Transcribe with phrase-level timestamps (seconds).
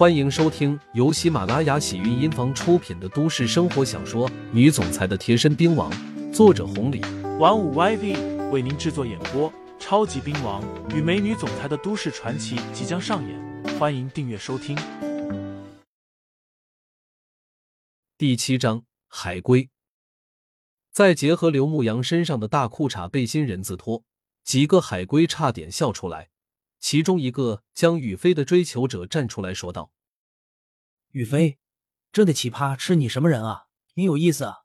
[0.00, 5.92] 欢迎收听由喜马拉雅喜韵音房出品的都市生活小说《女总裁的贴身兵王》，
[6.32, 7.02] 作者红礼，
[7.38, 9.52] 玩五 YV 为您制作演播。
[9.78, 14.74] 超级兵王与美女总裁的都市传奇即将上演，欢迎订阅收听。
[18.16, 19.68] 第七章海龟。
[20.90, 24.02] 再结合刘牧阳身上的大裤衩背心人字拖，
[24.44, 26.30] 几个海龟差点笑出来。
[26.80, 29.92] 其中一个江雨飞的追求者站出来说道
[31.12, 31.58] ：“雨飞，
[32.10, 33.66] 这的奇葩是你什么人啊？
[33.94, 34.64] 你有意思啊！”“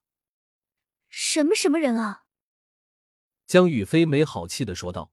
[1.10, 2.24] 什么什么人啊？”
[3.46, 5.12] 江雨飞没好气的说道：“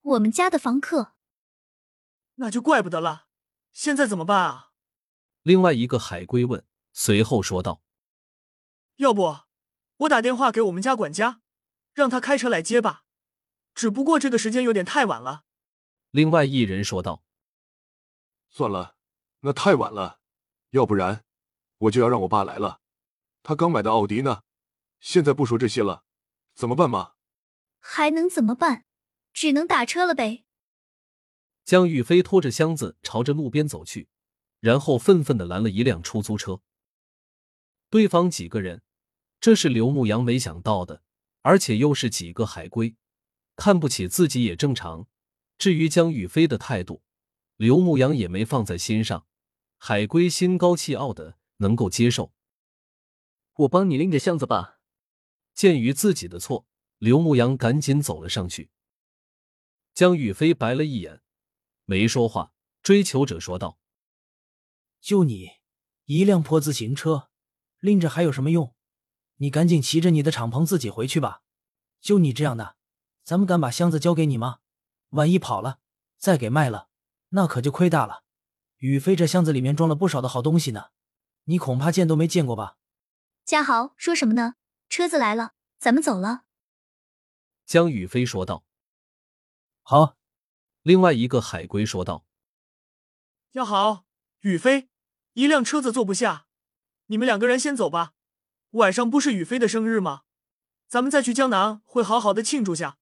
[0.00, 1.12] 我们家的房客。
[2.36, 3.28] ”“那就怪不得了，
[3.72, 4.70] 现在怎么办啊？”
[5.42, 7.82] 另外一个海龟问，随后说道
[8.96, 9.40] ：“要不
[9.98, 11.42] 我打电话给我们家管家，
[11.92, 13.04] 让他开车来接吧。”
[13.74, 15.44] 只不过这个时间有点太晚了，
[16.10, 17.24] 另外一人说道
[18.50, 18.96] ：“算了，
[19.40, 20.20] 那太晚了，
[20.70, 21.24] 要不然
[21.78, 22.80] 我就要让我爸来了。
[23.42, 24.42] 他刚买的奥迪呢，
[25.00, 26.04] 现在不说这些了，
[26.54, 27.14] 怎么办嘛？
[27.80, 28.84] 还能怎么办？
[29.32, 30.44] 只能打车了呗。”
[31.64, 34.08] 江玉飞拖着箱子朝着路边走去，
[34.60, 36.60] 然后愤愤的拦了一辆出租车。
[37.88, 38.82] 对方几个人，
[39.40, 41.02] 这是刘牧阳没想到的，
[41.42, 42.96] 而且又是几个海归。
[43.62, 45.06] 看不起自己也正常。
[45.56, 47.04] 至于江雨飞的态度，
[47.54, 49.24] 刘牧阳也没放在心上。
[49.76, 52.32] 海龟心高气傲的能够接受。
[53.54, 54.80] 我帮你拎着箱子吧。
[55.54, 56.66] 鉴于自己的错，
[56.98, 58.72] 刘牧阳赶紧走了上去。
[59.94, 61.22] 江雨飞白了一眼，
[61.84, 62.52] 没说话。
[62.82, 63.78] 追求者说道
[65.00, 65.48] ：“就你
[66.06, 67.30] 一辆破自行车，
[67.78, 68.74] 拎着还有什么用？
[69.36, 71.42] 你赶紧骑着你的敞篷自己回去吧。
[72.00, 72.78] 就你这样的。”
[73.32, 74.58] 咱们敢把箱子交给你吗？
[75.08, 75.78] 万一跑了，
[76.18, 76.90] 再给卖了，
[77.30, 78.24] 那可就亏大了。
[78.76, 80.90] 宇飞这箱子里面装了不少的好东西呢，
[81.44, 82.76] 你恐怕见都没见过吧？
[83.46, 84.56] 嘉豪说什么呢？
[84.90, 86.42] 车子来了，咱们走了。
[87.64, 88.66] 江宇飞说道。
[89.82, 90.18] 好。
[90.82, 92.26] 另外一个海龟说道。
[93.50, 94.04] 嘉豪，
[94.40, 94.90] 宇飞，
[95.32, 96.44] 一辆车子坐不下，
[97.06, 98.12] 你们两个人先走吧。
[98.72, 100.24] 晚上不是宇飞的生日吗？
[100.86, 102.98] 咱们再去江南会好好的庆祝下。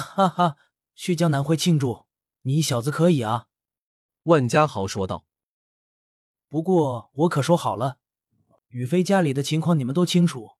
[0.00, 0.56] 哈哈，
[0.94, 2.06] 去江南会庆祝，
[2.42, 3.46] 你小子可以啊！
[4.24, 5.26] 万家豪说道。
[6.48, 7.98] 不过我可说好了，
[8.68, 10.56] 宇飞家里的情况你们都清楚，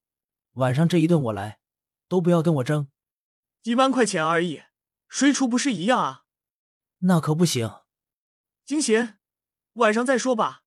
[0.52, 1.60] 晚上这一顿我来，
[2.06, 2.88] 都不要跟我争。
[3.62, 4.62] 一万块钱而已，
[5.08, 6.24] 谁出不是一样啊？
[6.98, 7.80] 那可不行。
[8.64, 9.18] 金贤，
[9.74, 10.62] 晚上再说吧，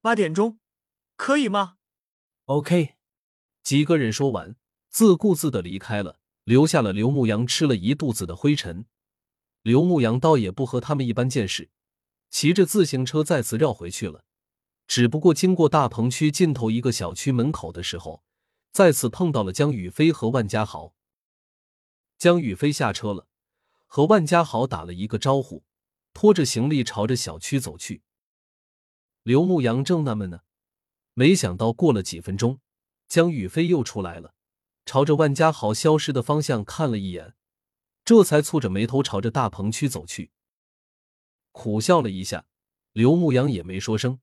[0.00, 0.58] 八点钟，
[1.16, 1.76] 可以吗
[2.46, 2.96] ？OK。
[3.62, 4.56] 几个人说完，
[4.88, 6.20] 自顾自的离开了。
[6.44, 8.86] 留下了刘牧阳吃了一肚子的灰尘。
[9.62, 11.70] 刘牧阳倒也不和他们一般见识，
[12.30, 14.24] 骑着自行车再次绕回去了。
[14.86, 18.22] 只不过经过大棚区尽头一个小区门口的时候，
[18.70, 20.94] 再次碰到了江宇飞和万家豪。
[22.18, 23.26] 江宇飞下车了，
[23.86, 25.64] 和万家豪打了一个招呼，
[26.12, 28.02] 拖着行李朝着小区走去。
[29.22, 30.40] 刘牧阳正纳闷呢，
[31.14, 32.60] 没想到过了几分钟，
[33.08, 34.33] 江宇飞又出来了。
[34.86, 37.34] 朝着万家豪消失的方向看了一眼，
[38.04, 40.30] 这才蹙着眉头朝着大棚区走去，
[41.52, 42.46] 苦笑了一下。
[42.92, 44.20] 刘牧阳也没说声，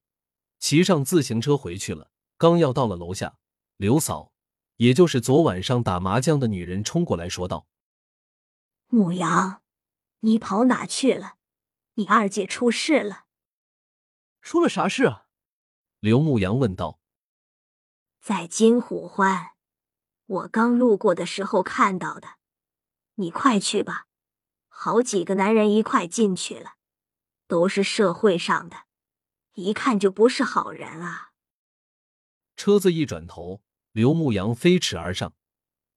[0.58, 2.10] 骑上自行车回去了。
[2.38, 3.38] 刚要到了楼下，
[3.76, 4.32] 刘嫂，
[4.78, 7.68] 也就是昨晚上打麻将的女人，冲过来说道
[8.88, 9.62] ：“牧阳，
[10.22, 11.36] 你跑哪去了？
[11.96, 13.26] 你二姐出事了。”
[14.42, 15.26] 出了啥事啊？
[16.00, 17.00] 刘牧阳问道。
[18.22, 19.52] 在金虎欢。
[20.32, 22.38] 我刚路过的时候看到的，
[23.16, 24.08] 你快去吧。
[24.70, 26.76] 好几个男人一块进去了，
[27.48, 28.86] 都是社会上的，
[29.56, 31.32] 一看就不是好人啊。
[32.56, 35.34] 车子一转头，刘牧阳飞驰而上，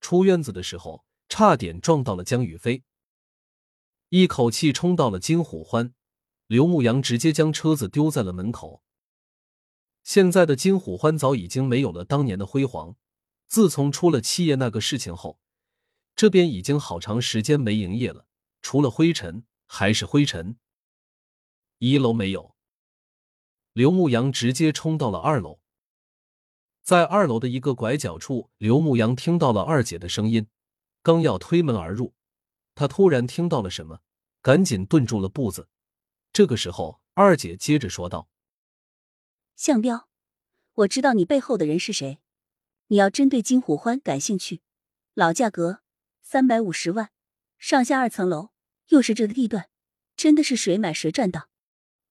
[0.00, 2.83] 出院子的时候差点撞到了江宇飞，
[4.09, 5.94] 一口气冲到了金虎欢。
[6.49, 8.83] 刘牧阳直接将车子丢在了门口。
[10.03, 12.97] 现在的金虎欢早已经没有了当年的辉煌。
[13.46, 15.38] 自从出了七爷那个事情后，
[16.17, 18.26] 这边已经好长时间没营业了，
[18.62, 20.56] 除了灰尘还是灰尘。
[21.79, 22.55] 一楼没有，
[23.73, 25.61] 刘牧阳直接冲到了二楼，
[26.82, 30.49] 在二楼的一个拐角处，刘牧阳听到了二姐的声音，
[31.02, 32.14] 刚要推门而入，
[32.75, 34.00] 他突然听到了什么，
[34.41, 35.69] 赶紧顿住了步子。
[36.32, 38.29] 这个时候，二姐接着说道
[39.55, 40.08] ：“向彪，
[40.75, 42.19] 我知道你背后的人是谁。”
[42.94, 44.62] 你要针对金虎欢感兴趣，
[45.14, 45.81] 老价格
[46.23, 47.11] 三百五十万，
[47.58, 48.50] 上下二层楼，
[48.91, 49.69] 又是这个地段，
[50.14, 51.49] 真的是谁买谁赚到。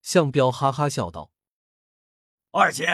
[0.02, 1.32] 向彪哈哈笑道
[2.52, 2.90] ：“二姐，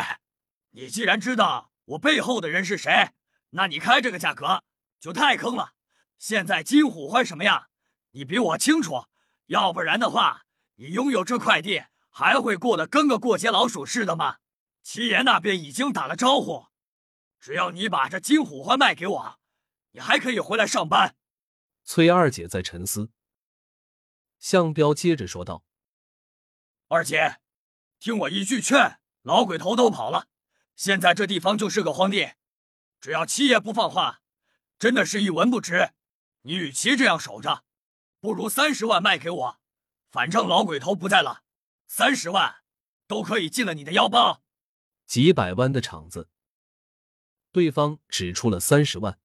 [0.70, 3.10] 你既然知道我背后的人是谁，
[3.50, 4.64] 那你开这个价格
[5.00, 5.74] 就太坑了。
[6.20, 7.70] 现在金虎欢什么样，
[8.12, 9.06] 你比我清楚。
[9.48, 10.44] 要不然的话，
[10.76, 14.36] 你拥有这块地，还会过得跟个过街老鼠似的吗？
[14.84, 16.68] 七爷那边已经打了招呼，
[17.40, 19.40] 只要你把这金虎花卖给我，
[19.92, 21.16] 你还可以回来上班。”
[21.84, 23.12] 崔二姐在沉思。
[24.38, 25.64] 向彪接着说道
[26.88, 27.40] ：“二姐，
[28.00, 30.28] 听我一句劝，老鬼头都跑了，
[30.76, 32.36] 现在这地方就是个荒地，
[33.02, 34.22] 只要七爷不放话，
[34.78, 35.94] 真的是一文不值。
[36.44, 37.66] 你与其这样守着，
[38.22, 39.60] 不如三十万卖给我，
[40.10, 41.44] 反正老鬼头不在了，
[41.88, 42.64] 三十万
[43.08, 44.42] 都可以进了你的腰包。
[45.06, 46.30] 几百万的场子，
[47.52, 49.18] 对方只出了三十万，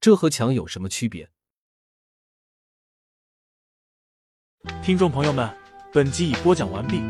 [0.00, 1.30] 这和抢有什么区别？”
[4.82, 5.56] 听众朋友们，
[5.92, 7.00] 本集已播讲完毕，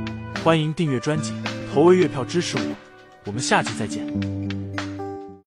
[0.42, 1.32] 欢迎订阅专辑，
[1.72, 2.76] 投喂月票支持我，
[3.24, 4.67] 我们下期再见。